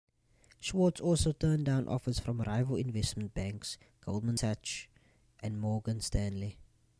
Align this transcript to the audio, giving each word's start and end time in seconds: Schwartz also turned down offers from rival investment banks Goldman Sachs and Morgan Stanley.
Schwartz 0.59 0.99
also 0.99 1.31
turned 1.31 1.67
down 1.67 1.87
offers 1.87 2.17
from 2.17 2.41
rival 2.41 2.75
investment 2.75 3.35
banks 3.35 3.77
Goldman 4.03 4.35
Sachs 4.35 4.87
and 5.43 5.59
Morgan 5.61 6.01
Stanley. 6.01 6.57